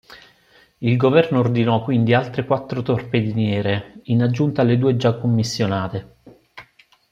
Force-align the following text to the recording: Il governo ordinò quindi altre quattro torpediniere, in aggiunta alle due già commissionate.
Il 0.79 0.95
governo 0.97 1.37
ordinò 1.41 1.83
quindi 1.83 2.15
altre 2.15 2.43
quattro 2.43 2.81
torpediniere, 2.81 3.99
in 4.05 4.23
aggiunta 4.23 4.63
alle 4.63 4.79
due 4.79 4.95
già 4.97 5.13
commissionate. 5.15 6.15